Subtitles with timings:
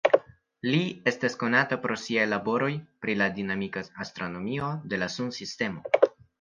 [0.67, 0.79] Li
[1.11, 2.71] estas konata pro siaj laboroj
[3.05, 5.89] pri la dinamika astronomio de la Sunsistemo.